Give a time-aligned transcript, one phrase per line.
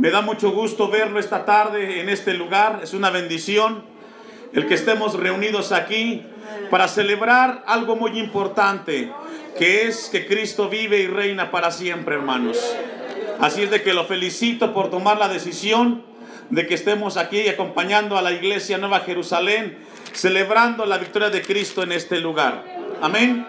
[0.00, 2.80] Me da mucho gusto verlo esta tarde en este lugar.
[2.82, 3.84] Es una bendición
[4.54, 6.22] el que estemos reunidos aquí
[6.70, 9.12] para celebrar algo muy importante,
[9.58, 12.58] que es que Cristo vive y reina para siempre, hermanos.
[13.40, 16.02] Así es de que lo felicito por tomar la decisión
[16.48, 19.80] de que estemos aquí acompañando a la iglesia Nueva Jerusalén,
[20.14, 22.64] celebrando la victoria de Cristo en este lugar.
[23.02, 23.46] Amén.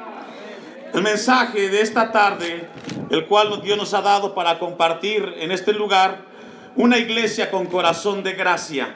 [0.94, 2.68] El mensaje de esta tarde,
[3.10, 6.30] el cual Dios nos ha dado para compartir en este lugar,
[6.76, 8.96] una iglesia con corazón de gracia,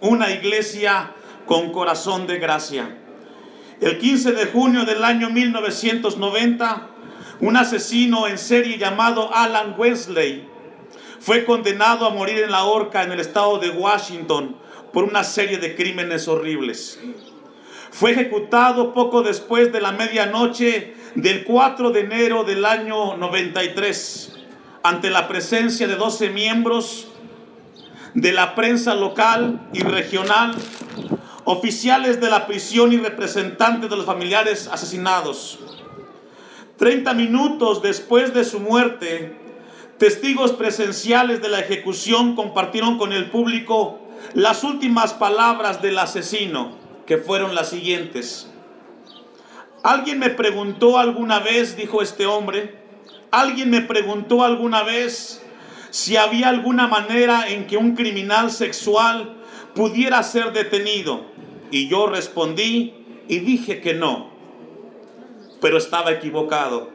[0.00, 1.12] una iglesia
[1.46, 2.96] con corazón de gracia.
[3.80, 6.88] El 15 de junio del año 1990,
[7.40, 10.48] un asesino en serie llamado Alan Wesley
[11.18, 14.56] fue condenado a morir en la horca en el estado de Washington
[14.92, 16.98] por una serie de crímenes horribles.
[17.90, 24.32] Fue ejecutado poco después de la medianoche del 4 de enero del año 93
[24.82, 27.09] ante la presencia de 12 miembros
[28.14, 30.54] de la prensa local y regional,
[31.44, 35.58] oficiales de la prisión y representantes de los familiares asesinados.
[36.76, 39.36] Treinta minutos después de su muerte,
[39.98, 43.98] testigos presenciales de la ejecución compartieron con el público
[44.34, 46.72] las últimas palabras del asesino,
[47.06, 48.50] que fueron las siguientes.
[49.82, 52.78] Alguien me preguntó alguna vez, dijo este hombre,
[53.30, 55.42] alguien me preguntó alguna vez
[55.90, 59.36] si había alguna manera en que un criminal sexual
[59.74, 61.26] pudiera ser detenido.
[61.70, 62.94] Y yo respondí
[63.28, 64.30] y dije que no,
[65.60, 66.90] pero estaba equivocado.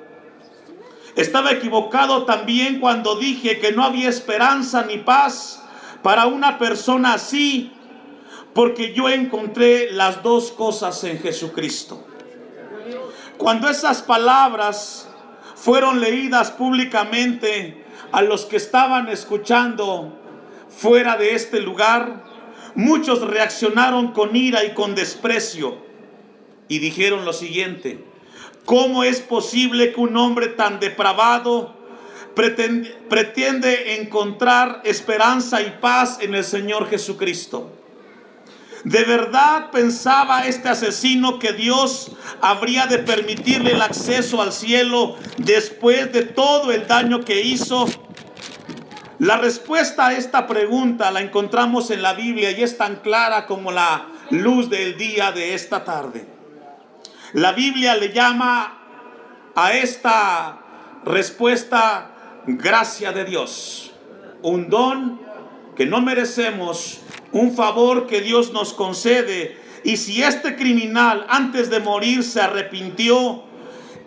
[1.16, 5.64] Estaba equivocado también cuando dije que no había esperanza ni paz
[6.02, 7.72] para una persona así,
[8.54, 12.06] porque yo encontré las dos cosas en Jesucristo.
[13.38, 15.10] Cuando esas palabras
[15.56, 17.85] fueron leídas públicamente
[18.16, 20.18] a los que estaban escuchando
[20.70, 22.24] fuera de este lugar,
[22.74, 25.76] muchos reaccionaron con ira y con desprecio
[26.70, 28.06] y dijeron lo siguiente,
[28.64, 31.76] ¿cómo es posible que un hombre tan depravado
[32.36, 37.70] pretende, encontrar esperanza y paz en el Señor Jesucristo?
[38.86, 46.14] ¿De verdad pensaba este asesino que Dios habría de permitirle el acceso al cielo después
[46.14, 47.88] de todo el daño que hizo?
[49.20, 53.72] La respuesta a esta pregunta la encontramos en la Biblia y es tan clara como
[53.72, 56.28] la luz del día de esta tarde.
[57.32, 58.78] La Biblia le llama
[59.56, 60.60] a esta
[61.06, 62.12] respuesta
[62.46, 63.94] gracia de Dios,
[64.42, 65.22] un don
[65.78, 67.02] que no merecemos
[67.32, 69.58] un favor que Dios nos concede.
[69.84, 73.44] Y si este criminal antes de morir se arrepintió,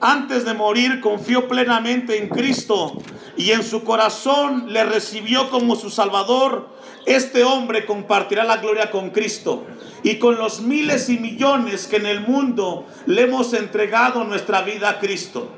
[0.01, 2.99] antes de morir confió plenamente en Cristo
[3.37, 6.69] y en su corazón le recibió como su Salvador,
[7.07, 9.65] este hombre compartirá la gloria con Cristo
[10.03, 14.91] y con los miles y millones que en el mundo le hemos entregado nuestra vida
[14.91, 15.51] a Cristo.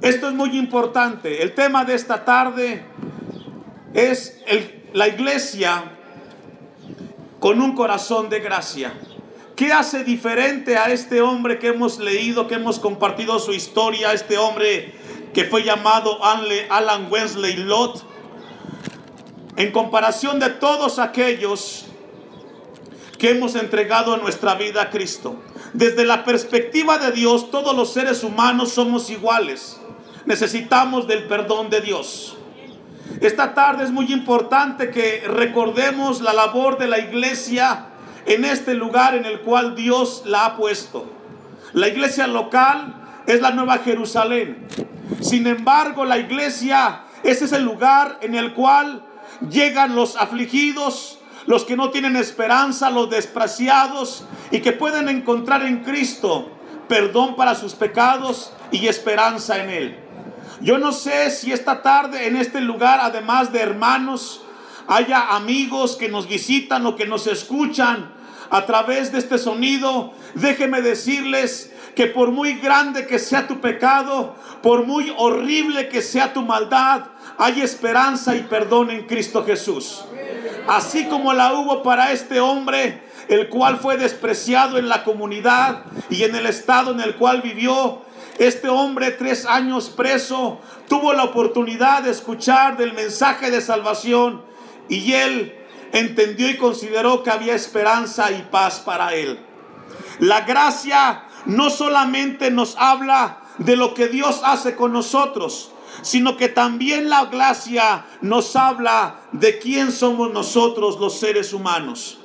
[0.00, 1.42] Esto es muy importante.
[1.42, 2.84] El tema de esta tarde
[3.94, 5.84] es el, la iglesia
[7.38, 8.92] con un corazón de gracia.
[9.56, 14.38] ¿Qué hace diferente a este hombre que hemos leído, que hemos compartido su historia, este
[14.38, 14.94] hombre
[15.34, 18.02] que fue llamado Alan Wesley Lott?
[19.56, 21.84] En comparación de todos aquellos
[23.18, 25.36] que hemos entregado nuestra vida a Cristo.
[25.74, 29.78] Desde la perspectiva de Dios, todos los seres humanos somos iguales.
[30.24, 32.38] Necesitamos del perdón de Dios.
[33.20, 37.91] Esta tarde es muy importante que recordemos la labor de la iglesia
[38.26, 41.10] en este lugar en el cual Dios la ha puesto.
[41.72, 42.94] La iglesia local
[43.26, 44.66] es la Nueva Jerusalén.
[45.20, 49.04] Sin embargo, la iglesia es ese lugar en el cual
[49.48, 55.82] llegan los afligidos, los que no tienen esperanza, los despreciados y que pueden encontrar en
[55.82, 56.50] Cristo
[56.88, 59.98] perdón para sus pecados y esperanza en Él.
[60.60, 64.41] Yo no sé si esta tarde en este lugar, además de hermanos,
[64.88, 68.12] haya amigos que nos visitan o que nos escuchan
[68.50, 70.12] a través de este sonido.
[70.34, 76.32] Déjeme decirles que por muy grande que sea tu pecado, por muy horrible que sea
[76.32, 77.04] tu maldad,
[77.38, 80.04] hay esperanza y perdón en Cristo Jesús.
[80.68, 86.24] Así como la hubo para este hombre, el cual fue despreciado en la comunidad y
[86.24, 88.02] en el estado en el cual vivió,
[88.38, 94.42] este hombre, tres años preso, tuvo la oportunidad de escuchar del mensaje de salvación
[94.88, 95.54] y él
[95.92, 99.38] entendió y consideró que había esperanza y paz para él.
[100.18, 105.70] La gracia no solamente nos habla de lo que Dios hace con nosotros,
[106.00, 112.18] sino que también la gracia nos habla de quién somos nosotros los seres humanos.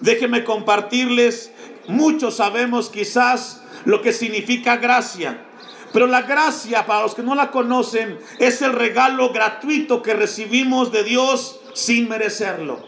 [0.00, 1.52] Déjenme compartirles,
[1.88, 5.44] muchos sabemos quizás lo que significa gracia,
[5.92, 10.92] pero la gracia, para los que no la conocen, es el regalo gratuito que recibimos
[10.92, 12.80] de Dios sin merecerlo.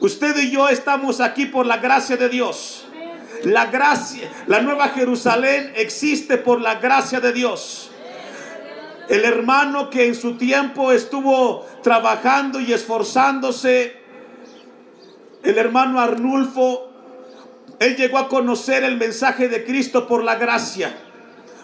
[0.00, 2.86] Usted y yo estamos aquí por la gracia de Dios.
[3.44, 7.90] La gracia, la nueva Jerusalén existe por la gracia de Dios.
[9.08, 13.96] El hermano que en su tiempo estuvo trabajando y esforzándose,
[15.42, 16.92] el hermano Arnulfo,
[17.78, 20.94] él llegó a conocer el mensaje de Cristo por la gracia.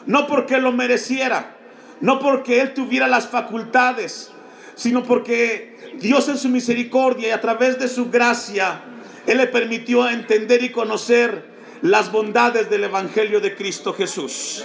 [0.06, 1.56] No porque lo mereciera,
[2.00, 4.30] no porque él tuviera las facultades,
[4.74, 8.82] sino porque Dios en su misericordia y a través de su gracia,
[9.26, 14.64] Él le permitió entender y conocer las bondades del Evangelio de Cristo Jesús.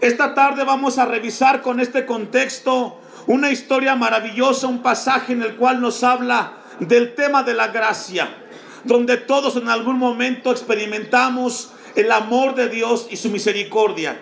[0.00, 5.54] Esta tarde vamos a revisar con este contexto una historia maravillosa, un pasaje en el
[5.54, 8.28] cual nos habla del tema de la gracia,
[8.84, 14.20] donde todos en algún momento experimentamos el amor de Dios y su misericordia.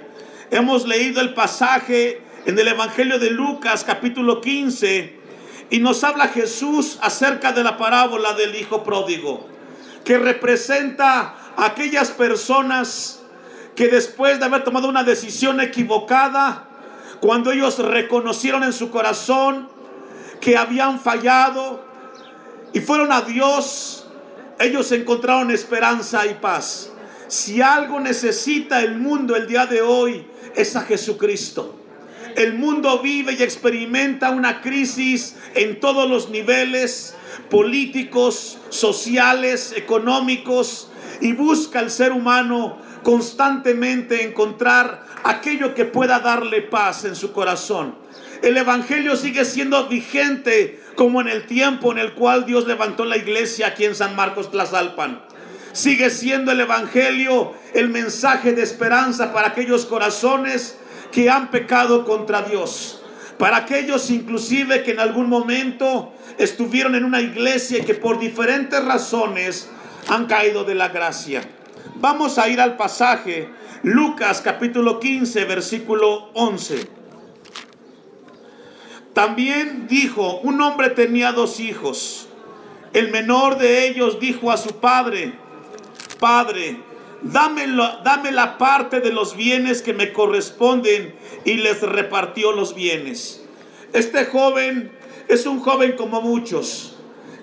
[0.50, 5.19] Hemos leído el pasaje en el Evangelio de Lucas capítulo 15
[5.70, 9.46] y nos habla Jesús acerca de la parábola del Hijo Pródigo,
[10.04, 13.22] que representa a aquellas personas
[13.76, 16.68] que después de haber tomado una decisión equivocada,
[17.20, 19.68] cuando ellos reconocieron en su corazón
[20.40, 21.84] que habían fallado
[22.72, 24.06] y fueron a Dios,
[24.58, 26.90] ellos encontraron esperanza y paz.
[27.28, 30.26] Si algo necesita el mundo el día de hoy,
[30.56, 31.79] es a Jesucristo.
[32.40, 37.14] El mundo vive y experimenta una crisis en todos los niveles
[37.50, 40.90] políticos, sociales, económicos,
[41.20, 47.94] y busca el ser humano constantemente encontrar aquello que pueda darle paz en su corazón.
[48.40, 53.18] El Evangelio sigue siendo vigente como en el tiempo en el cual Dios levantó la
[53.18, 55.20] iglesia aquí en San Marcos Tlazalpan.
[55.74, 60.79] Sigue siendo el Evangelio el mensaje de esperanza para aquellos corazones
[61.12, 63.02] que han pecado contra Dios.
[63.38, 68.84] Para aquellos inclusive que en algún momento estuvieron en una iglesia y que por diferentes
[68.84, 69.70] razones
[70.08, 71.42] han caído de la gracia.
[71.96, 73.48] Vamos a ir al pasaje
[73.82, 76.88] Lucas capítulo 15 versículo 11.
[79.14, 82.28] También dijo, un hombre tenía dos hijos.
[82.92, 85.32] El menor de ellos dijo a su padre,
[86.18, 86.78] Padre,
[87.22, 87.66] dame,
[88.04, 91.14] dame la parte de los bienes que me corresponden
[91.44, 93.44] y les repartió los bienes.
[93.92, 94.92] Este joven
[95.28, 96.96] es un joven como muchos,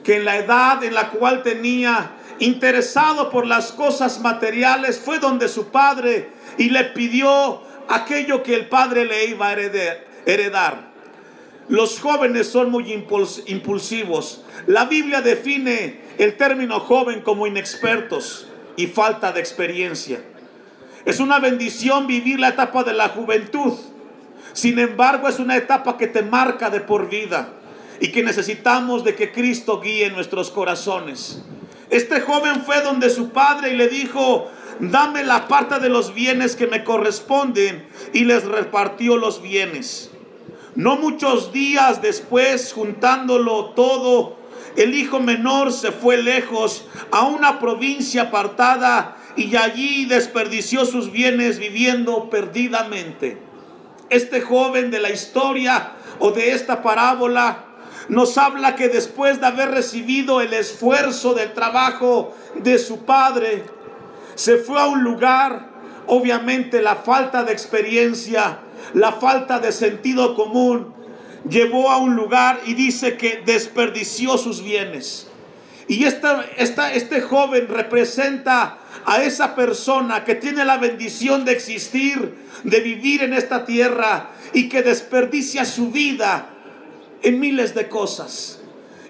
[0.04, 5.48] que en la edad en la cual tenía interesado por las cosas materiales, fue donde
[5.48, 9.54] su padre y le pidió aquello que el padre le iba a
[10.26, 10.88] heredar.
[11.70, 12.94] Los jóvenes son muy
[13.48, 14.46] impulsivos.
[14.68, 18.48] La Biblia define el término joven como inexpertos
[18.78, 20.22] y falta de experiencia.
[21.04, 23.74] Es una bendición vivir la etapa de la juventud.
[24.54, 27.50] Sin embargo, es una etapa que te marca de por vida
[28.00, 31.42] y que necesitamos de que Cristo guíe nuestros corazones.
[31.90, 36.56] Este joven fue donde su padre y le dijo, dame la parte de los bienes
[36.56, 40.12] que me corresponden y les repartió los bienes.
[40.76, 44.38] No muchos días después, juntándolo todo,
[44.78, 51.58] el hijo menor se fue lejos a una provincia apartada y allí desperdició sus bienes
[51.58, 53.40] viviendo perdidamente.
[54.10, 57.66] Este joven de la historia o de esta parábola
[58.08, 63.64] nos habla que después de haber recibido el esfuerzo del trabajo de su padre,
[64.36, 65.72] se fue a un lugar,
[66.06, 68.60] obviamente la falta de experiencia,
[68.94, 70.94] la falta de sentido común,
[71.50, 75.28] llevó a un lugar y dice que desperdició sus bienes.
[75.88, 82.36] Y esta, esta, este joven representa a esa persona que tiene la bendición de existir,
[82.64, 86.50] de vivir en esta tierra y que desperdicia su vida
[87.22, 88.60] en miles de cosas.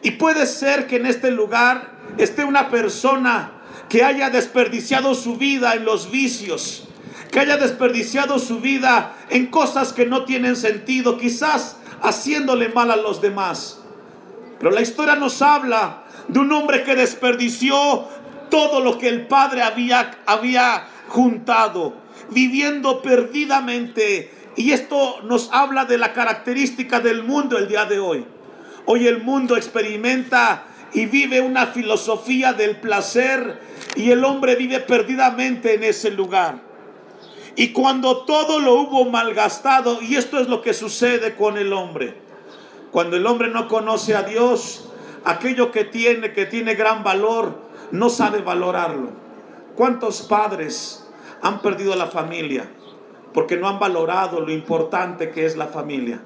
[0.03, 3.53] Y puede ser que en este lugar esté una persona
[3.89, 6.87] que haya desperdiciado su vida en los vicios,
[7.31, 12.95] que haya desperdiciado su vida en cosas que no tienen sentido, quizás haciéndole mal a
[12.95, 13.81] los demás.
[14.59, 18.07] Pero la historia nos habla de un hombre que desperdició
[18.49, 21.93] todo lo que el padre había, había juntado,
[22.31, 24.31] viviendo perdidamente.
[24.55, 28.25] Y esto nos habla de la característica del mundo el día de hoy.
[28.85, 30.63] Hoy el mundo experimenta
[30.93, 33.59] y vive una filosofía del placer
[33.95, 36.66] y el hombre vive perdidamente en ese lugar.
[37.57, 42.13] Y cuando todo lo hubo malgastado, y esto es lo que sucede con el hombre,
[42.91, 44.89] cuando el hombre no conoce a Dios,
[45.25, 47.57] aquello que tiene, que tiene gran valor,
[47.89, 49.09] no sabe valorarlo.
[49.75, 51.09] ¿Cuántos padres
[51.41, 52.69] han perdido la familia
[53.33, 56.21] porque no han valorado lo importante que es la familia?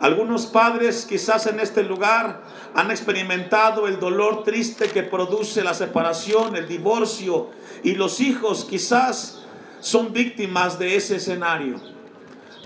[0.00, 2.40] Algunos padres quizás en este lugar
[2.74, 7.50] han experimentado el dolor triste que produce la separación, el divorcio
[7.82, 9.44] y los hijos quizás
[9.80, 11.80] son víctimas de ese escenario.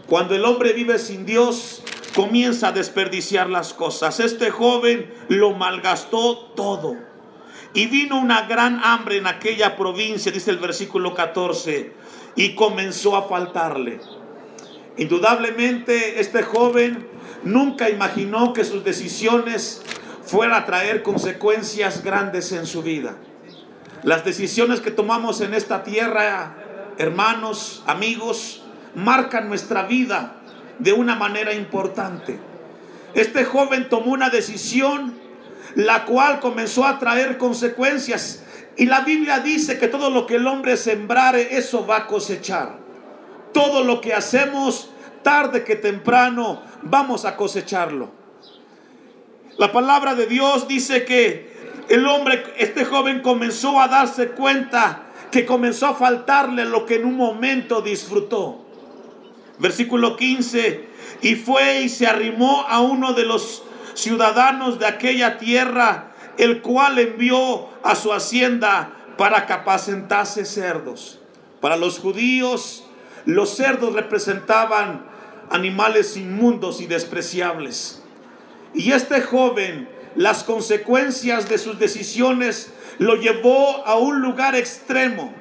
[0.06, 1.82] Cuando el hombre vive sin Dios,
[2.14, 4.20] comienza a desperdiciar las cosas.
[4.20, 6.96] Este joven lo malgastó todo.
[7.74, 11.92] Y vino una gran hambre en aquella provincia, dice el versículo 14,
[12.36, 14.00] y comenzó a faltarle.
[14.98, 17.08] Indudablemente este joven
[17.44, 19.82] nunca imaginó que sus decisiones
[20.22, 23.16] fueran a traer consecuencias grandes en su vida.
[24.02, 26.61] Las decisiones que tomamos en esta tierra
[26.98, 28.62] hermanos, amigos,
[28.94, 30.36] marcan nuestra vida
[30.78, 32.38] de una manera importante.
[33.14, 35.20] Este joven tomó una decisión
[35.74, 38.42] la cual comenzó a traer consecuencias.
[38.76, 42.78] Y la Biblia dice que todo lo que el hombre sembrare, eso va a cosechar.
[43.52, 44.90] Todo lo que hacemos,
[45.22, 48.10] tarde que temprano, vamos a cosecharlo.
[49.58, 51.52] La palabra de Dios dice que
[51.88, 57.06] el hombre, este joven comenzó a darse cuenta que comenzó a faltarle lo que en
[57.06, 58.64] un momento disfrutó.
[59.58, 60.88] Versículo 15,
[61.22, 63.62] y fue y se arrimó a uno de los
[63.94, 69.52] ciudadanos de aquella tierra, el cual envió a su hacienda para que
[70.44, 71.18] cerdos.
[71.60, 72.84] Para los judíos,
[73.24, 75.06] los cerdos representaban
[75.50, 78.02] animales inmundos y despreciables.
[78.74, 85.34] Y este joven, las consecuencias de sus decisiones lo llevó a un lugar extremo,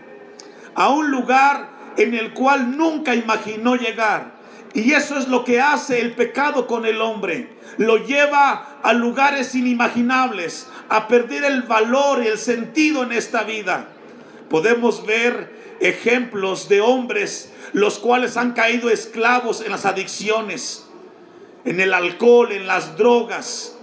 [0.75, 4.39] a un lugar en el cual nunca imaginó llegar.
[4.73, 7.49] Y eso es lo que hace el pecado con el hombre.
[7.77, 13.89] Lo lleva a lugares inimaginables, a perder el valor y el sentido en esta vida.
[14.49, 20.85] Podemos ver ejemplos de hombres los cuales han caído esclavos en las adicciones,
[21.65, 23.77] en el alcohol, en las drogas,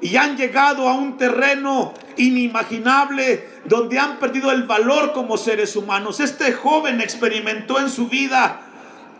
[0.00, 6.20] y han llegado a un terreno inimaginable donde han perdido el valor como seres humanos.
[6.20, 8.60] Este joven experimentó en su vida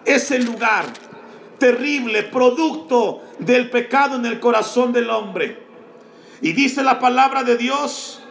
[0.04, 0.86] ese lugar
[1.58, 5.66] terrible, producto del pecado en el corazón del hombre.
[6.40, 8.22] Y dice la palabra de Dios,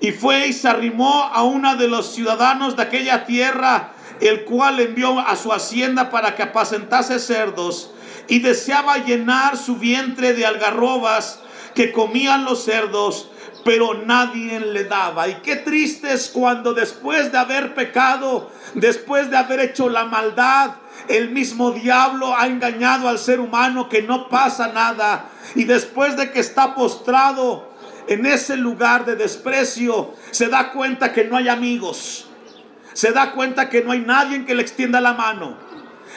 [0.00, 4.78] y fue y se arrimó a uno de los ciudadanos de aquella tierra, el cual
[4.80, 7.92] envió a su hacienda para que apacentase cerdos
[8.28, 11.40] y deseaba llenar su vientre de algarrobas
[11.74, 13.30] que comían los cerdos,
[13.64, 15.28] pero nadie le daba.
[15.28, 20.72] Y qué triste es cuando después de haber pecado, después de haber hecho la maldad,
[21.08, 25.30] el mismo diablo ha engañado al ser humano que no pasa nada.
[25.54, 27.68] Y después de que está postrado
[28.08, 32.26] en ese lugar de desprecio, se da cuenta que no hay amigos.
[32.92, 35.67] Se da cuenta que no hay nadie que le extienda la mano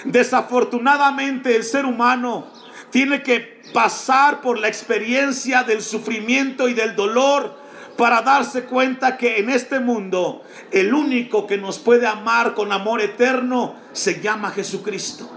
[0.05, 2.47] Desafortunadamente el ser humano
[2.89, 7.59] tiene que pasar por la experiencia del sufrimiento y del dolor
[7.97, 13.01] para darse cuenta que en este mundo el único que nos puede amar con amor
[13.01, 15.29] eterno se llama Jesucristo.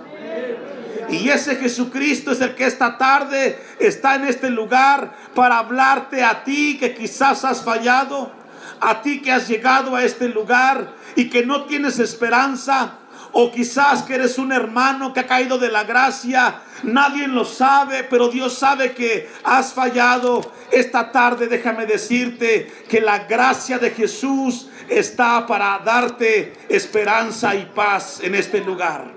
[1.10, 6.44] Y ese Jesucristo es el que esta tarde está en este lugar para hablarte a
[6.44, 8.32] ti que quizás has fallado,
[8.80, 12.98] a ti que has llegado a este lugar y que no tienes esperanza
[13.36, 16.62] o quizás que eres un hermano que ha caído de la gracia.
[16.84, 20.52] Nadie lo sabe, pero Dios sabe que has fallado.
[20.70, 28.20] Esta tarde déjame decirte que la gracia de Jesús está para darte esperanza y paz
[28.22, 29.12] en este lugar.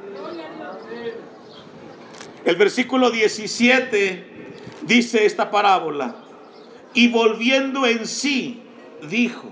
[2.43, 6.15] El versículo 17 dice esta parábola.
[6.95, 8.63] Y volviendo en sí,
[9.07, 9.51] dijo,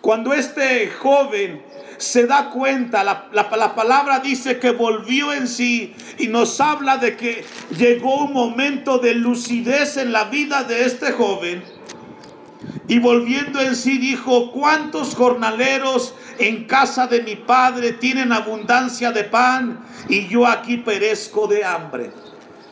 [0.00, 1.62] cuando este joven
[1.98, 7.16] se da cuenta, la, la, palabra dice que volvió en sí y nos habla de
[7.16, 7.44] que
[7.76, 11.62] llegó un momento de lucidez en la vida de este joven.
[12.86, 19.24] Y volviendo en sí dijo, ¿cuántos jornaleros en casa de mi padre tienen abundancia de
[19.24, 22.10] pan y yo aquí perezco de hambre?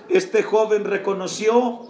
[0.09, 1.83] Este joven reconoció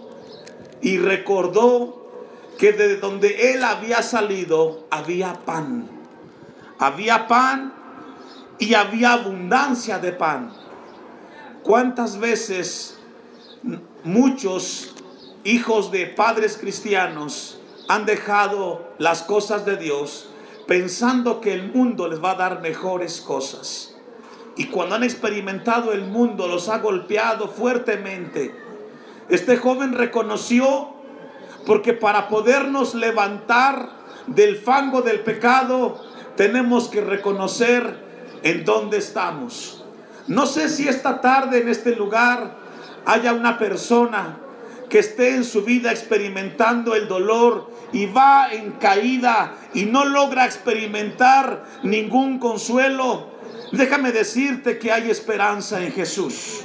[0.81, 2.11] y recordó
[2.57, 5.96] que de donde él había salido había pan.
[6.79, 7.73] Había pan
[8.59, 10.53] y había abundancia de pan.
[11.63, 12.99] ¿Cuántas veces
[14.03, 14.93] muchos
[15.43, 20.29] hijos de padres cristianos han dejado las cosas de Dios,
[20.67, 23.95] pensando que el mundo les va a dar mejores cosas.
[24.57, 28.53] Y cuando han experimentado el mundo, los ha golpeado fuertemente.
[29.29, 30.93] Este joven reconoció,
[31.65, 33.89] porque para podernos levantar
[34.27, 36.03] del fango del pecado,
[36.37, 37.97] tenemos que reconocer
[38.43, 39.83] en dónde estamos.
[40.27, 42.55] No sé si esta tarde en este lugar
[43.05, 44.37] haya una persona
[44.89, 50.45] que esté en su vida experimentando el dolor y va en caída y no logra
[50.45, 53.31] experimentar ningún consuelo,
[53.71, 56.61] déjame decirte que hay esperanza en Jesús.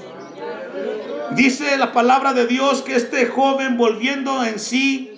[1.32, 5.12] Dice la palabra de Dios que este joven volviendo en sí,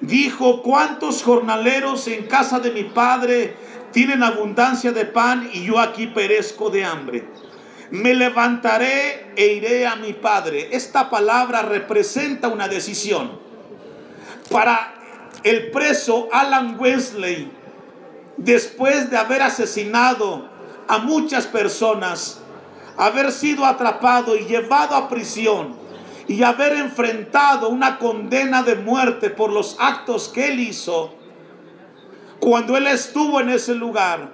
[0.00, 3.56] dijo, ¿cuántos jornaleros en casa de mi padre
[3.92, 7.24] tienen abundancia de pan y yo aquí perezco de hambre?
[7.90, 10.68] me levantaré e iré a mi padre.
[10.72, 13.38] Esta palabra representa una decisión.
[14.50, 14.94] Para
[15.42, 17.50] el preso Alan Wesley,
[18.36, 20.48] después de haber asesinado
[20.88, 22.40] a muchas personas,
[22.96, 25.76] haber sido atrapado y llevado a prisión
[26.28, 31.14] y haber enfrentado una condena de muerte por los actos que él hizo,
[32.46, 34.28] cuando él estuvo en ese lugar,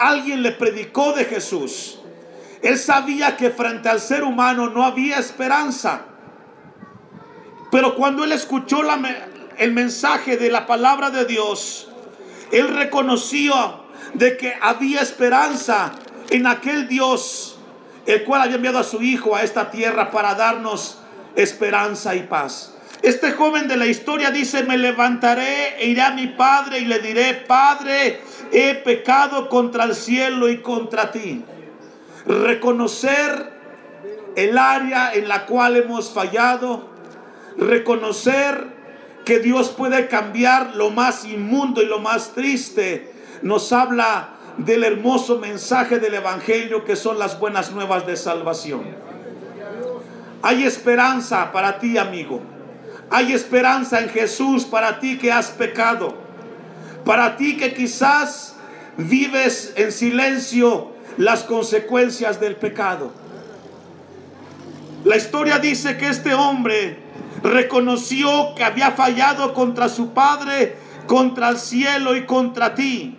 [0.00, 2.00] alguien le predicó de Jesús.
[2.60, 6.06] Él sabía que frente al ser humano no había esperanza.
[7.70, 8.80] Pero cuando él escuchó
[9.58, 11.88] el mensaje de la palabra de Dios,
[12.50, 13.54] él reconoció
[14.14, 15.92] de que había esperanza
[16.30, 17.60] en aquel Dios,
[18.06, 20.98] el cual había enviado a su Hijo a esta tierra para darnos
[21.36, 22.75] esperanza y paz.
[23.02, 26.98] Este joven de la historia dice, me levantaré e iré a mi padre y le
[26.98, 28.20] diré, Padre,
[28.52, 31.44] he pecado contra el cielo y contra ti
[32.26, 33.52] reconocer
[34.34, 36.88] el área en la cual hemos fallado,
[37.56, 38.74] reconocer
[39.24, 43.12] que Dios puede cambiar lo más inmundo y lo más triste,
[43.42, 48.84] nos habla del hermoso mensaje del Evangelio que son las buenas nuevas de salvación.
[50.42, 52.40] Hay esperanza para ti, amigo.
[53.10, 56.16] Hay esperanza en Jesús para ti que has pecado.
[57.04, 58.56] Para ti que quizás
[58.96, 63.12] vives en silencio las consecuencias del pecado.
[65.04, 66.98] La historia dice que este hombre
[67.42, 73.16] reconoció que había fallado contra su padre, contra el cielo y contra ti.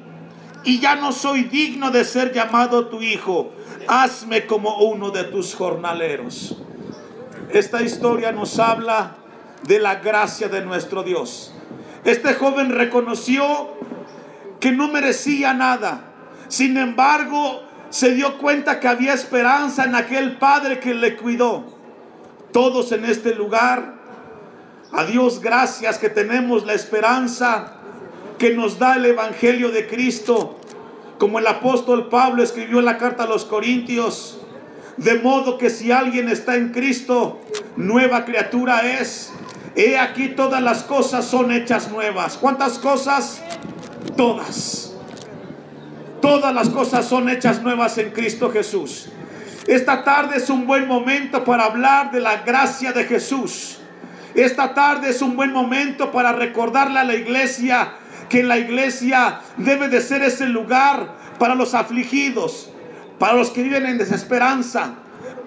[0.64, 3.52] Y ya no soy digno de ser llamado tu hijo.
[3.88, 6.58] Hazme como uno de tus jornaleros.
[7.54, 9.17] Esta historia nos habla
[9.64, 11.54] de la gracia de nuestro Dios.
[12.04, 13.70] Este joven reconoció
[14.60, 16.02] que no merecía nada.
[16.48, 21.66] Sin embargo, se dio cuenta que había esperanza en aquel Padre que le cuidó.
[22.52, 23.96] Todos en este lugar,
[24.92, 27.74] a Dios gracias que tenemos la esperanza
[28.38, 30.58] que nos da el Evangelio de Cristo,
[31.18, 34.40] como el apóstol Pablo escribió en la carta a los Corintios,
[34.98, 37.42] de modo que si alguien está en Cristo,
[37.76, 39.32] nueva criatura es.
[39.76, 42.38] He aquí todas las cosas son hechas nuevas.
[42.38, 43.42] ¿Cuántas cosas?
[44.16, 44.96] Todas.
[46.22, 49.10] Todas las cosas son hechas nuevas en Cristo Jesús.
[49.68, 53.80] Esta tarde es un buen momento para hablar de la gracia de Jesús.
[54.34, 57.94] Esta tarde es un buen momento para recordarle a la iglesia
[58.30, 62.72] que la iglesia debe de ser ese lugar para los afligidos,
[63.20, 64.96] para los que viven en desesperanza,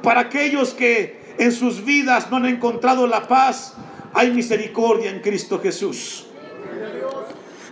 [0.03, 3.75] para aquellos que en sus vidas no han encontrado la paz.
[4.13, 6.27] Hay misericordia en Cristo Jesús.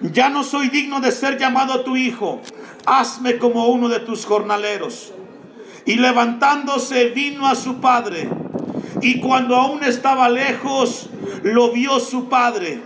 [0.00, 2.40] Ya no soy digno de ser llamado tu hijo
[2.88, 5.12] hazme como uno de tus jornaleros.
[5.84, 8.28] Y levantándose vino a su padre.
[9.02, 11.08] Y cuando aún estaba lejos,
[11.42, 12.80] lo vio su padre.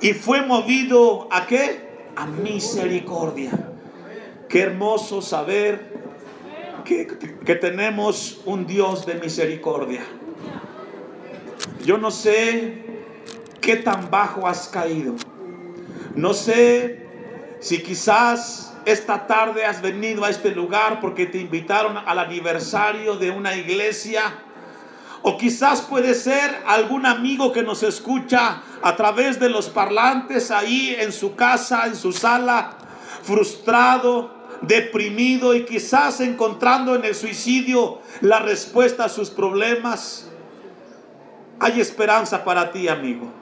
[0.00, 2.10] Y fue movido a qué?
[2.16, 3.50] A misericordia.
[4.48, 5.91] Qué hermoso saber
[6.84, 10.02] que, tenemos un Dios de misericordia.
[11.84, 12.84] Yo no sé
[13.60, 15.14] qué tan bajo has caído.
[16.14, 17.06] No sé
[17.60, 23.30] si quizás esta tarde has venido a este lugar porque te invitaron al aniversario de
[23.30, 24.22] una iglesia.
[25.22, 30.96] O quizás puede ser algún amigo que nos escucha a través de los parlantes ahí
[30.98, 32.76] en su casa, en su sala,
[33.22, 40.28] frustrado, deprimido y quizás encontrando en el suicidio la respuesta a sus problemas.
[41.58, 43.32] Hay esperanza para ti, amigo.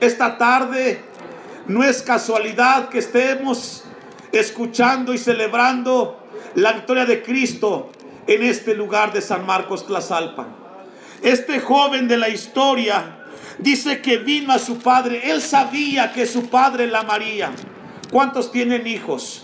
[0.00, 1.00] Esta tarde
[1.66, 3.84] no es casualidad que estemos
[4.32, 6.20] escuchando y celebrando
[6.54, 7.90] la victoria de Cristo
[8.26, 10.64] en este lugar de San Marcos Tlazalpan.
[11.22, 13.24] Este joven de la historia
[13.58, 17.52] dice que vino a su padre, él sabía que su padre la amaría.
[18.10, 19.43] ¿Cuántos tienen hijos?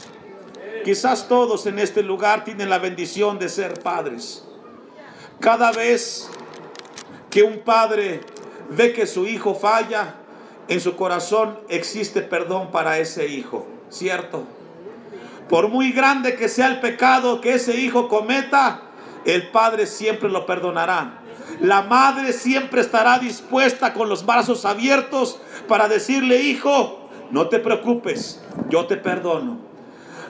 [0.84, 4.44] Quizás todos en este lugar tienen la bendición de ser padres.
[5.38, 6.30] Cada vez
[7.28, 8.20] que un padre
[8.70, 10.14] ve que su hijo falla,
[10.68, 14.44] en su corazón existe perdón para ese hijo, ¿cierto?
[15.48, 18.82] Por muy grande que sea el pecado que ese hijo cometa,
[19.24, 21.18] el padre siempre lo perdonará.
[21.60, 28.40] La madre siempre estará dispuesta con los brazos abiertos para decirle, hijo, no te preocupes,
[28.68, 29.69] yo te perdono.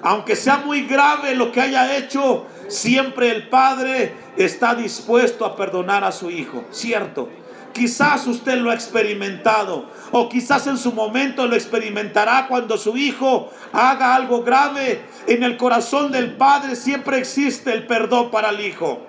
[0.02, 6.04] Aunque sea muy grave lo que haya hecho, siempre el padre está dispuesto a perdonar
[6.04, 7.28] a su hijo, ¿cierto?
[7.72, 13.50] Quizás usted lo ha experimentado o quizás en su momento lo experimentará cuando su hijo
[13.72, 15.02] haga algo grave.
[15.28, 19.06] En el corazón del padre siempre existe el perdón para el hijo.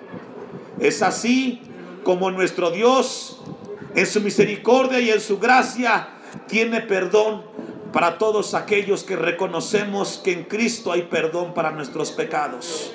[0.78, 1.60] Es así
[2.04, 3.40] como nuestro Dios
[3.94, 6.08] en su misericordia y en su gracia
[6.46, 7.42] tiene perdón
[7.92, 12.92] para todos aquellos que reconocemos que en Cristo hay perdón para nuestros pecados.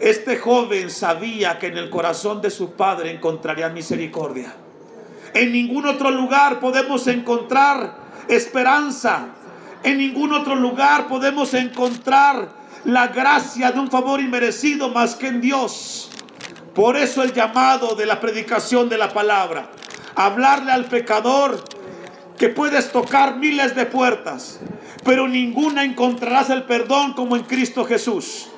[0.00, 4.54] Este joven sabía que en el corazón de su padre encontraría misericordia.
[5.34, 7.96] En ningún otro lugar podemos encontrar
[8.28, 9.28] esperanza.
[9.82, 12.48] En ningún otro lugar podemos encontrar
[12.84, 16.10] la gracia de un favor inmerecido más que en Dios.
[16.74, 19.68] Por eso el llamado de la predicación de la palabra.
[20.14, 21.62] Hablarle al pecador
[22.38, 24.60] que puedes tocar miles de puertas,
[25.04, 28.48] pero ninguna encontrarás el perdón como en Cristo Jesús.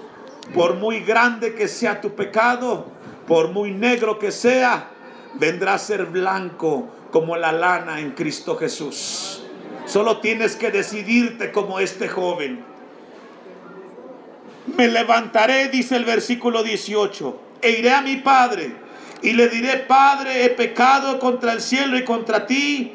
[0.54, 2.86] Por muy grande que sea tu pecado,
[3.26, 4.90] por muy negro que sea,
[5.34, 9.42] vendrá a ser blanco como la lana en Cristo Jesús.
[9.86, 12.64] Solo tienes que decidirte como este joven.
[14.76, 18.74] Me levantaré, dice el versículo 18, e iré a mi padre
[19.22, 22.94] y le diré, Padre, he pecado contra el cielo y contra ti,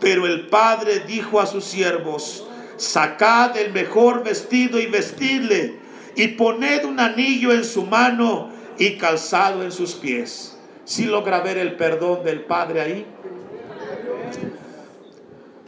[0.00, 5.78] Pero el padre dijo a sus siervos, sacad el mejor vestido y vestidle
[6.16, 10.58] y poned un anillo en su mano y calzado en sus pies.
[10.84, 13.06] Si logra ver el perdón del Padre ahí.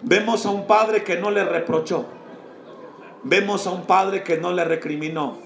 [0.03, 2.07] Vemos a un Padre que no le reprochó.
[3.23, 5.39] Vemos a un Padre que no le recriminó.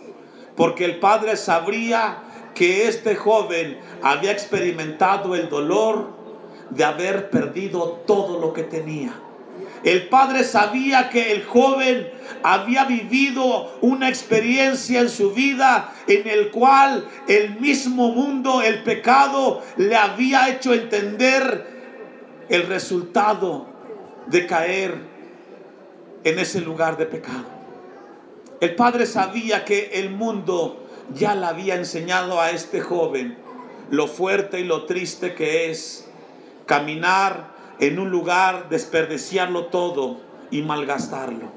[0.57, 2.23] Porque el Padre sabría
[2.55, 6.16] que este joven había experimentado el dolor
[6.71, 9.13] de haber perdido todo lo que tenía
[9.85, 12.11] el padre sabía que el joven
[12.43, 19.63] había vivido una experiencia en su vida en el cual el mismo mundo, el pecado,
[19.77, 21.67] le había hecho entender
[22.49, 23.67] el resultado
[24.27, 24.95] de caer
[26.25, 27.47] en ese lugar de pecado.
[28.61, 33.39] El padre sabía que el mundo ya le había enseñado a este joven
[33.91, 36.06] lo fuerte y lo triste que es
[36.67, 41.51] caminar en un lugar, desperdiciarlo todo y malgastarlo.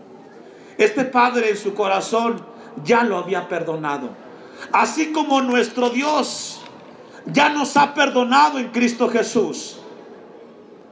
[0.78, 2.42] Este padre en su corazón
[2.84, 4.10] ya lo había perdonado.
[4.72, 6.62] Así como nuestro Dios
[7.26, 9.80] ya nos ha perdonado en Cristo Jesús.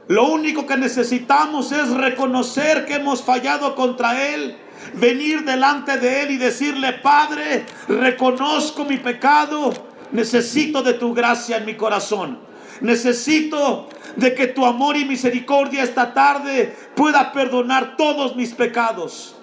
[0.08, 4.56] Lo único que necesitamos es reconocer que hemos fallado contra Él,
[4.94, 9.70] venir delante de Él y decirle, Padre, reconozco mi pecado,
[10.12, 12.40] necesito de tu gracia en mi corazón.
[12.80, 19.36] Necesito de que tu amor y misericordia esta tarde pueda perdonar todos mis pecados.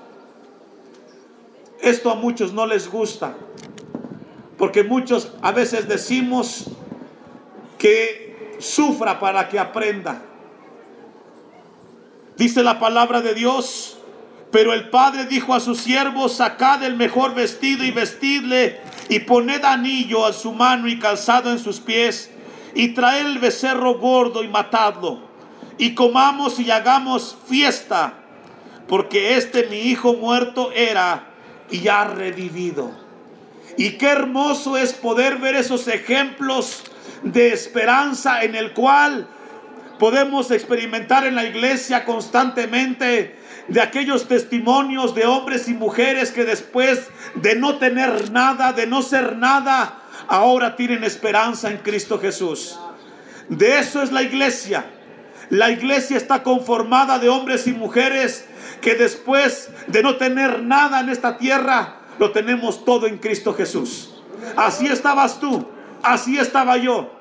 [1.81, 3.35] Esto a muchos no les gusta,
[4.57, 6.65] porque muchos a veces decimos
[7.77, 10.21] que sufra para que aprenda.
[12.35, 13.97] Dice la palabra de Dios,
[14.51, 19.63] pero el padre dijo a sus siervos, sacad el mejor vestido y vestidle y poned
[19.63, 22.31] anillo a su mano y calzado en sus pies
[22.75, 25.19] y traed el becerro gordo y matadlo,
[25.77, 28.13] y comamos y hagamos fiesta,
[28.87, 31.29] porque este mi hijo muerto era
[31.71, 32.91] y ha revivido.
[33.77, 36.83] Y qué hermoso es poder ver esos ejemplos
[37.23, 39.27] de esperanza en el cual
[39.97, 43.35] podemos experimentar en la iglesia constantemente
[43.67, 49.01] de aquellos testimonios de hombres y mujeres que después de no tener nada, de no
[49.01, 52.77] ser nada, ahora tienen esperanza en Cristo Jesús.
[53.49, 54.85] De eso es la iglesia.
[55.49, 58.47] La iglesia está conformada de hombres y mujeres
[58.81, 64.15] que después de no tener nada en esta tierra, lo tenemos todo en Cristo Jesús.
[64.55, 65.67] Así estabas tú,
[66.01, 67.11] así estaba yo.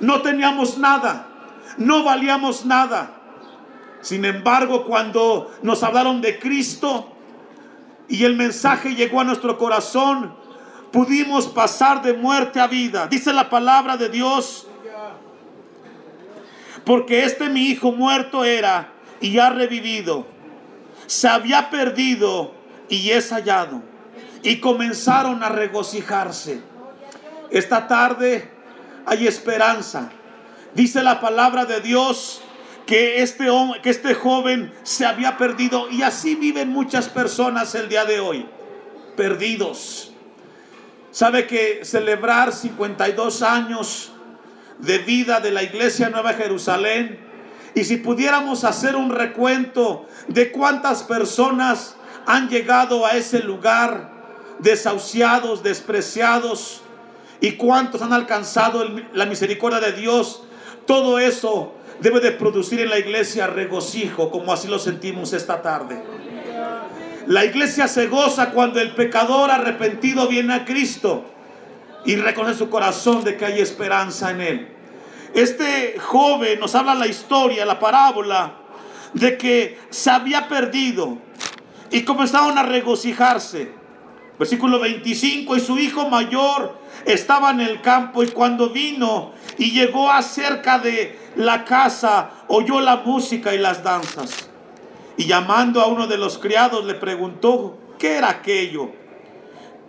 [0.00, 1.28] No teníamos nada,
[1.76, 3.20] no valíamos nada.
[4.00, 7.12] Sin embargo, cuando nos hablaron de Cristo
[8.08, 10.34] y el mensaje llegó a nuestro corazón,
[10.94, 13.08] pudimos pasar de muerte a vida.
[13.08, 14.68] Dice la palabra de Dios
[16.84, 20.24] porque este mi hijo muerto era y ha revivido.
[21.06, 22.54] Se había perdido
[22.88, 23.82] y es hallado.
[24.44, 26.60] Y comenzaron a regocijarse.
[27.50, 28.52] Esta tarde
[29.04, 30.10] hay esperanza.
[30.74, 32.40] Dice la palabra de Dios
[32.86, 33.48] que este,
[33.82, 38.46] que este joven se había perdido y así viven muchas personas el día de hoy,
[39.16, 40.13] perdidos.
[41.14, 44.10] Sabe que celebrar 52 años
[44.80, 47.20] de vida de la iglesia Nueva Jerusalén.
[47.72, 51.94] Y si pudiéramos hacer un recuento de cuántas personas
[52.26, 54.10] han llegado a ese lugar
[54.58, 56.82] desahuciados, despreciados,
[57.40, 60.42] y cuántos han alcanzado la misericordia de Dios,
[60.84, 66.02] todo eso debe de producir en la iglesia regocijo, como así lo sentimos esta tarde.
[67.26, 71.24] La iglesia se goza cuando el pecador arrepentido viene a Cristo
[72.04, 74.68] y reconoce su corazón de que hay esperanza en él.
[75.32, 78.56] Este joven nos habla la historia, la parábola,
[79.14, 81.16] de que se había perdido
[81.90, 83.72] y comenzaron a regocijarse.
[84.38, 90.10] Versículo 25, y su hijo mayor estaba en el campo y cuando vino y llegó
[90.10, 94.50] acerca de la casa, oyó la música y las danzas.
[95.16, 98.90] Y llamando a uno de los criados le preguntó, ¿qué era aquello?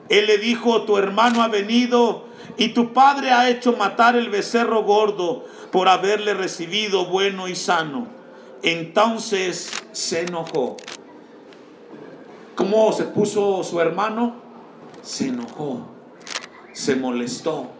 [0.09, 2.25] Él le dijo, tu hermano ha venido
[2.57, 8.07] y tu padre ha hecho matar el becerro gordo por haberle recibido bueno y sano.
[8.61, 10.77] Entonces se enojó.
[12.55, 14.35] ¿Cómo se puso su hermano?
[15.01, 15.87] Se enojó,
[16.71, 17.71] se molestó.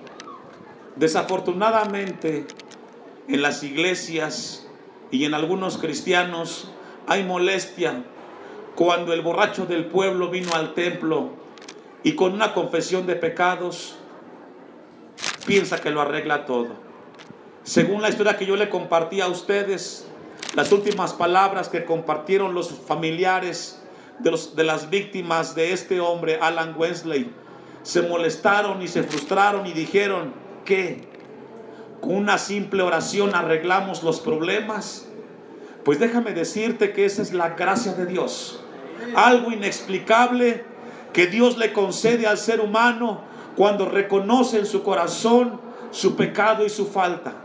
[0.96, 2.46] Desafortunadamente,
[3.28, 4.68] en las iglesias
[5.12, 6.72] y en algunos cristianos
[7.08, 8.04] hay molestia
[8.76, 11.32] cuando el borracho del pueblo vino al templo
[12.04, 13.98] y con una confesión de pecados
[15.46, 16.70] piensa que lo arregla todo.
[17.64, 20.08] Según la historia que yo le compartí a ustedes,
[20.56, 23.82] las últimas palabras que compartieron los familiares
[24.20, 27.32] de, de las víctimas de este hombre, Alan Wesley,
[27.82, 31.08] se molestaron y se frustraron y dijeron que
[32.02, 35.08] con una simple oración arreglamos los problemas.
[35.86, 38.60] Pues déjame decirte que esa es la gracia de Dios.
[39.16, 40.66] Algo inexplicable
[41.14, 43.22] que Dios le concede al ser humano
[43.56, 47.36] cuando reconoce en su corazón su pecado y su falta.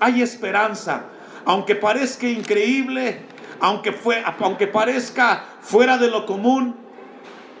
[0.00, 1.04] Hay esperanza,
[1.46, 3.22] aunque parezca increíble,
[3.58, 6.76] aunque, fue, aunque parezca fuera de lo común,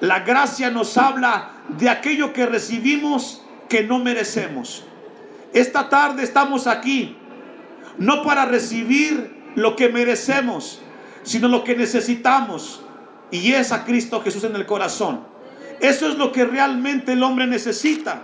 [0.00, 4.84] la gracia nos habla de aquello que recibimos que no merecemos.
[5.54, 7.16] Esta tarde estamos aquí,
[7.96, 10.80] no para recibir lo que merecemos,
[11.22, 12.82] sino lo que necesitamos,
[13.30, 15.20] y es a Cristo Jesús en el corazón.
[15.80, 18.22] Eso es lo que realmente el hombre necesita.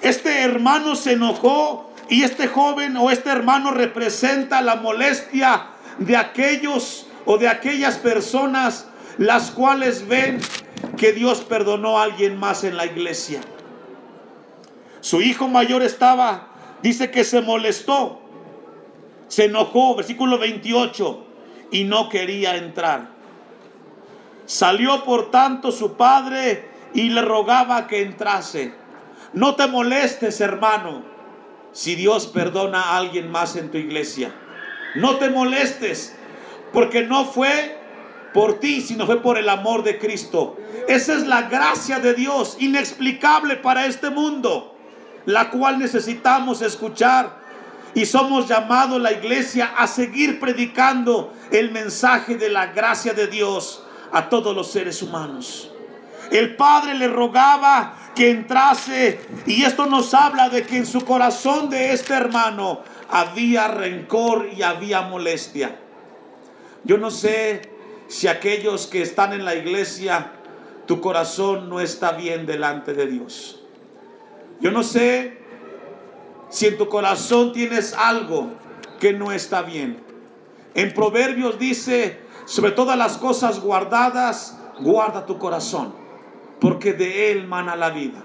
[0.00, 5.66] Este hermano se enojó y este joven o este hermano representa la molestia
[5.98, 8.86] de aquellos o de aquellas personas
[9.18, 10.40] las cuales ven
[10.96, 13.40] que Dios perdonó a alguien más en la iglesia.
[15.00, 16.48] Su hijo mayor estaba,
[16.82, 18.21] dice que se molestó,
[19.32, 21.24] se enojó, versículo 28,
[21.70, 23.08] y no quería entrar.
[24.44, 28.74] Salió por tanto su padre y le rogaba que entrase.
[29.32, 31.02] No te molestes, hermano,
[31.72, 34.34] si Dios perdona a alguien más en tu iglesia.
[34.96, 36.14] No te molestes,
[36.70, 37.80] porque no fue
[38.34, 40.58] por ti, sino fue por el amor de Cristo.
[40.88, 44.76] Esa es la gracia de Dios, inexplicable para este mundo,
[45.24, 47.40] la cual necesitamos escuchar.
[47.94, 53.82] Y somos llamados la iglesia a seguir predicando el mensaje de la gracia de Dios
[54.12, 55.70] a todos los seres humanos.
[56.30, 61.68] El padre le rogaba que entrase y esto nos habla de que en su corazón
[61.68, 65.76] de este hermano había rencor y había molestia.
[66.84, 67.70] Yo no sé
[68.08, 70.32] si aquellos que están en la iglesia,
[70.86, 73.62] tu corazón no está bien delante de Dios.
[74.60, 75.41] Yo no sé
[76.52, 78.52] si en tu corazón tienes algo
[79.00, 79.98] que no está bien.
[80.74, 85.94] En Proverbios dice, sobre todas las cosas guardadas, guarda tu corazón,
[86.60, 88.22] porque de él mana la vida.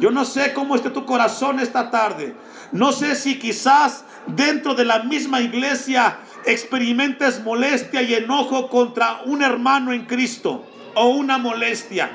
[0.00, 2.34] Yo no sé cómo esté tu corazón esta tarde.
[2.72, 9.42] No sé si quizás dentro de la misma iglesia experimentes molestia y enojo contra un
[9.42, 12.10] hermano en Cristo o una molestia,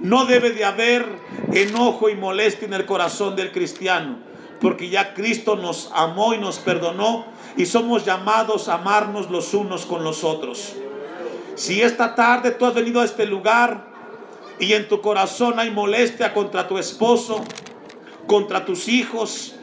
[0.00, 1.06] no debe de haber
[1.52, 4.25] enojo y molestia en el corazón del cristiano,
[4.60, 9.86] porque ya Cristo nos amó y nos perdonó y somos llamados a amarnos los unos
[9.86, 10.74] con los otros.
[11.54, 13.86] Si esta tarde tú has venido a este lugar
[14.58, 17.42] y en tu corazón hay molestia contra tu esposo,
[18.26, 19.54] contra tus hijos,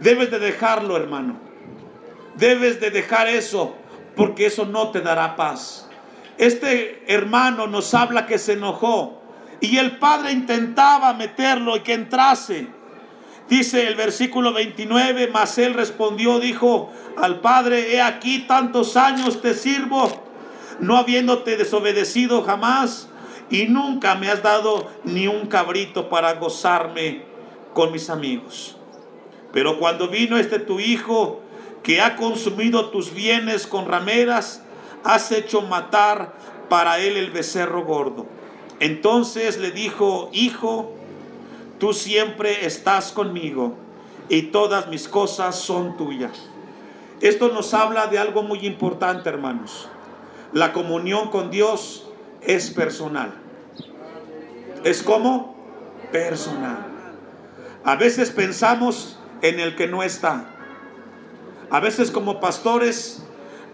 [0.00, 1.38] debes de dejarlo, hermano.
[2.36, 3.76] Debes de dejar eso,
[4.14, 5.88] porque eso no te dará paz.
[6.38, 9.22] Este hermano nos habla que se enojó
[9.60, 12.68] y el padre intentaba meterlo y que entrase.
[13.48, 19.54] Dice el versículo 29, mas él respondió, dijo al padre, he aquí tantos años te
[19.54, 20.10] sirvo,
[20.80, 23.08] no habiéndote desobedecido jamás,
[23.48, 27.22] y nunca me has dado ni un cabrito para gozarme
[27.72, 28.76] con mis amigos.
[29.52, 31.40] Pero cuando vino este tu hijo,
[31.84, 34.64] que ha consumido tus bienes con rameras,
[35.04, 36.34] has hecho matar
[36.68, 38.26] para él el becerro gordo.
[38.80, 40.92] Entonces le dijo, hijo,
[41.78, 43.74] tú siempre estás conmigo
[44.28, 46.48] y todas mis cosas son tuyas.
[47.20, 49.88] Esto nos habla de algo muy importante, hermanos.
[50.52, 52.08] La comunión con Dios
[52.42, 53.32] es personal.
[54.84, 55.56] ¿Es como?
[56.12, 56.86] Personal.
[57.84, 60.52] A veces pensamos en el que no está.
[61.70, 63.24] A veces como pastores,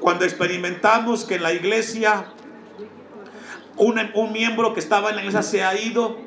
[0.01, 2.27] cuando experimentamos que en la iglesia
[3.77, 6.19] un, miembro que estaba en la iglesia se ha ido,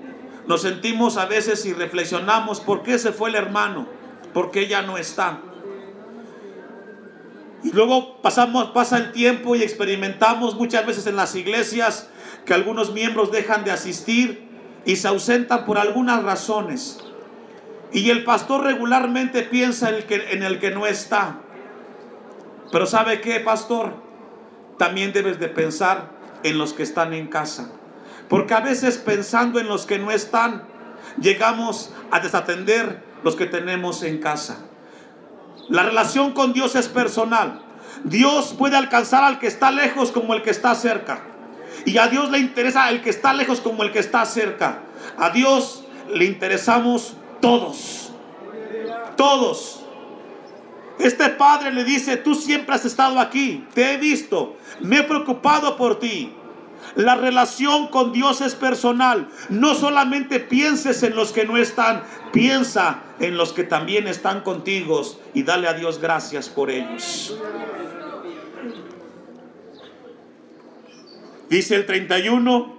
[0.48, 3.88] nos sentimos a veces y reflexionamos, ¿por qué se fue el hermano?
[4.34, 5.40] ¿Por qué ya no está?
[7.64, 12.10] Y luego pasamos, pasa el tiempo y experimentamos muchas veces en las iglesias
[12.46, 14.48] que algunos miembros dejan de asistir
[14.86, 17.00] y se ausentan por algunas razones.
[17.92, 21.40] Y el pastor regularmente piensa en el que, en el que no está.
[22.72, 23.94] Pero ¿sabe qué, pastor?
[24.78, 26.12] También debes de pensar
[26.44, 27.72] en los que están en casa.
[28.30, 30.64] Porque a veces pensando en los que no están,
[31.20, 34.66] llegamos a desatender los que tenemos en casa.
[35.70, 37.62] La relación con Dios es personal.
[38.04, 41.22] Dios puede alcanzar al que está lejos como el que está cerca.
[41.86, 44.80] Y a Dios le interesa el que está lejos como el que está cerca.
[45.18, 45.84] A Dios
[46.14, 48.12] le interesamos todos.
[49.16, 49.86] Todos.
[51.00, 55.76] Este padre le dice, tú siempre has estado aquí, te he visto, me he preocupado
[55.76, 56.34] por ti.
[56.96, 59.28] La relación con Dios es personal.
[59.50, 65.02] No solamente pienses en los que no están, piensa en los que también están contigo
[65.34, 67.38] y dale a Dios gracias por ellos.
[71.50, 72.78] Dice el 31,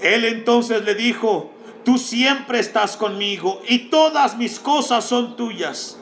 [0.00, 1.52] él entonces le dijo,
[1.84, 5.98] tú siempre estás conmigo y todas mis cosas son tuyas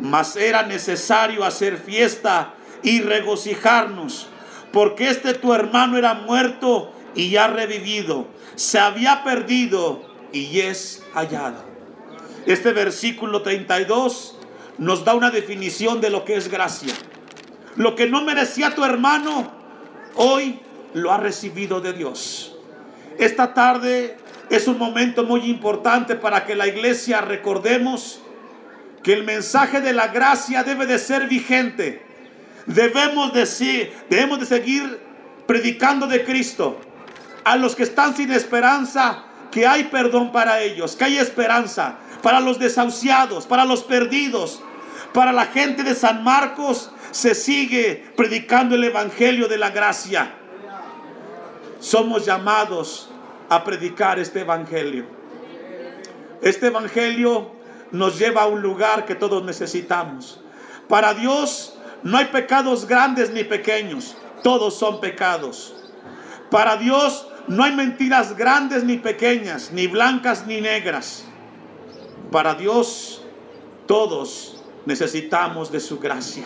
[0.00, 4.27] mas era necesario hacer fiesta y regocijarnos,
[4.72, 10.02] porque este tu hermano era muerto y ya revivido, se había perdido
[10.32, 11.64] y es hallado.
[12.46, 14.36] Este versículo 32
[14.78, 16.94] nos da una definición de lo que es gracia.
[17.76, 19.50] Lo que no merecía tu hermano,
[20.14, 20.60] hoy
[20.94, 22.56] lo ha recibido de Dios.
[23.18, 24.16] Esta tarde
[24.50, 28.20] es un momento muy importante para que la iglesia recordemos
[29.02, 32.02] que el mensaje de la gracia debe de ser vigente.
[32.68, 35.00] Debemos decir, debemos de seguir
[35.46, 36.78] predicando de Cristo.
[37.44, 42.40] A los que están sin esperanza, que hay perdón para ellos, que hay esperanza para
[42.40, 44.62] los desahuciados, para los perdidos,
[45.14, 50.34] para la gente de San Marcos, se sigue predicando el evangelio de la gracia.
[51.80, 53.08] Somos llamados
[53.48, 55.06] a predicar este evangelio.
[56.42, 57.52] Este evangelio
[57.92, 60.42] nos lleva a un lugar que todos necesitamos.
[60.86, 65.74] Para Dios no hay pecados grandes ni pequeños, todos son pecados.
[66.50, 71.24] Para Dios no hay mentiras grandes ni pequeñas, ni blancas ni negras.
[72.30, 73.22] Para Dios
[73.86, 76.44] todos necesitamos de su gracia.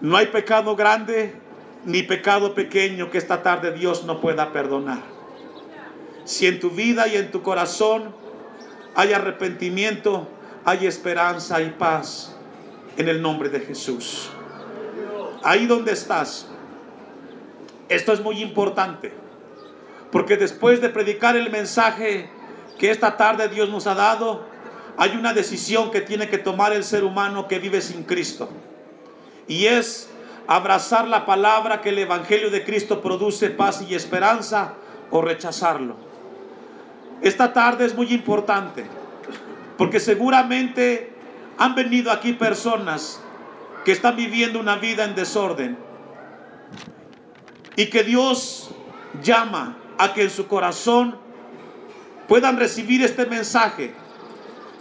[0.00, 1.34] No hay pecado grande
[1.84, 5.02] ni pecado pequeño que esta tarde Dios no pueda perdonar.
[6.24, 8.14] Si en tu vida y en tu corazón
[8.94, 10.28] hay arrepentimiento,
[10.64, 12.34] hay esperanza y paz
[12.96, 14.30] en el nombre de Jesús.
[15.42, 16.48] Ahí donde estás,
[17.88, 19.12] esto es muy importante,
[20.10, 22.30] porque después de predicar el mensaje
[22.78, 24.46] que esta tarde Dios nos ha dado,
[24.96, 28.48] hay una decisión que tiene que tomar el ser humano que vive sin Cristo.
[29.46, 30.08] Y es
[30.46, 34.74] abrazar la palabra que el Evangelio de Cristo produce paz y esperanza
[35.10, 35.96] o rechazarlo.
[37.20, 38.84] Esta tarde es muy importante
[39.76, 41.14] porque seguramente
[41.58, 43.20] Han venido aquí personas
[43.84, 45.78] que están viviendo una vida en desorden
[47.76, 48.70] y que Dios
[49.22, 51.16] llama a que en su corazón
[52.28, 53.94] puedan recibir este mensaje,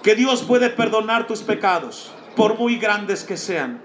[0.02, 3.82] que Dios puede perdonar tus pecados, por muy grandes que sean.